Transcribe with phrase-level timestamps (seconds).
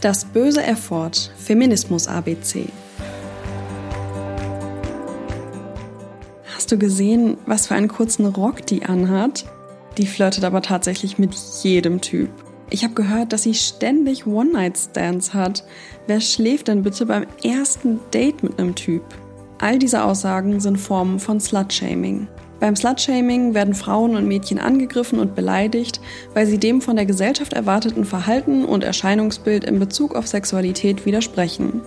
[0.00, 2.70] Das böse Erford Feminismus ABC.
[6.54, 9.44] Hast du gesehen, was für einen kurzen Rock die anhat?
[9.98, 12.30] Die flirtet aber tatsächlich mit jedem Typ.
[12.70, 15.64] Ich habe gehört, dass sie ständig One-Night-Stands hat.
[16.06, 19.02] Wer schläft denn bitte beim ersten Date mit einem Typ?
[19.58, 22.26] All diese Aussagen sind Formen von Slut-Shaming.
[22.60, 25.98] Beim Slutshaming werden Frauen und Mädchen angegriffen und beleidigt,
[26.34, 31.80] weil sie dem von der Gesellschaft erwarteten Verhalten und Erscheinungsbild in Bezug auf Sexualität widersprechen.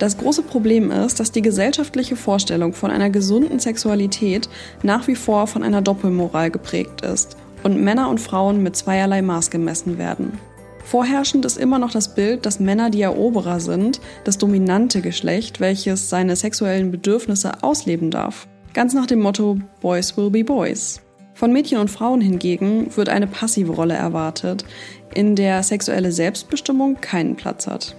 [0.00, 4.48] Das große Problem ist, dass die gesellschaftliche Vorstellung von einer gesunden Sexualität
[4.82, 9.50] nach wie vor von einer Doppelmoral geprägt ist und Männer und Frauen mit zweierlei Maß
[9.50, 10.38] gemessen werden.
[10.84, 16.10] Vorherrschend ist immer noch das Bild, dass Männer die Eroberer sind, das dominante Geschlecht, welches
[16.10, 18.46] seine sexuellen Bedürfnisse ausleben darf.
[18.76, 21.00] Ganz nach dem Motto Boys will be Boys.
[21.32, 24.66] Von Mädchen und Frauen hingegen wird eine passive Rolle erwartet,
[25.14, 27.96] in der sexuelle Selbstbestimmung keinen Platz hat.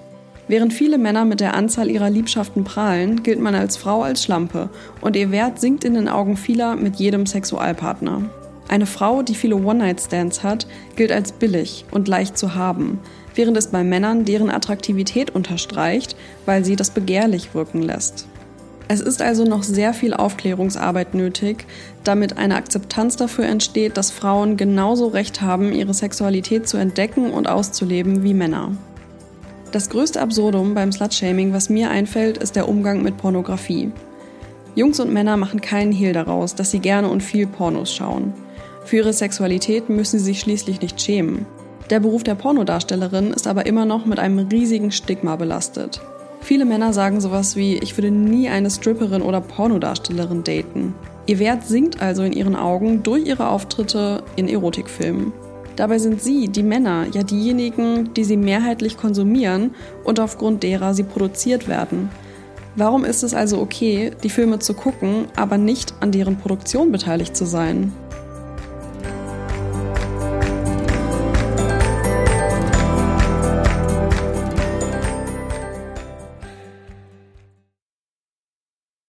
[0.48, 4.70] Während viele Männer mit der Anzahl ihrer Liebschaften prahlen, gilt man als Frau als Schlampe
[5.02, 8.30] und ihr Wert sinkt in den Augen vieler mit jedem Sexualpartner.
[8.68, 13.00] Eine Frau, die viele One-Night-Stands hat, gilt als billig und leicht zu haben,
[13.34, 18.28] während es bei Männern deren Attraktivität unterstreicht, weil sie das begehrlich wirken lässt.
[18.90, 21.66] Es ist also noch sehr viel Aufklärungsarbeit nötig,
[22.06, 27.50] damit eine Akzeptanz dafür entsteht, dass Frauen genauso Recht haben, ihre Sexualität zu entdecken und
[27.50, 28.72] auszuleben wie Männer.
[29.74, 33.92] Das größte Absurdum beim Slutshaming, was mir einfällt, ist der Umgang mit Pornografie.
[34.76, 38.34] Jungs und Männer machen keinen Hehl daraus, dass sie gerne und viel Pornos schauen.
[38.86, 41.46] Für ihre Sexualität müssen sie sich schließlich nicht schämen.
[41.90, 46.00] Der Beruf der Pornodarstellerin ist aber immer noch mit einem riesigen Stigma belastet.
[46.48, 50.96] Viele Männer sagen sowas wie, ich würde nie eine Stripperin oder Pornodarstellerin daten.
[51.26, 55.34] Ihr Wert sinkt also in ihren Augen durch ihre Auftritte in Erotikfilmen.
[55.76, 59.72] Dabei sind sie, die Männer, ja diejenigen, die sie mehrheitlich konsumieren
[60.06, 62.10] und aufgrund derer sie produziert werden.
[62.78, 67.36] Warum ist es also okay, die Filme zu gucken, aber nicht an deren Produktion beteiligt
[67.36, 67.92] zu sein?